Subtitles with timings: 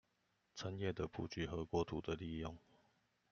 [0.55, 2.57] 產業的佈局和國土的利用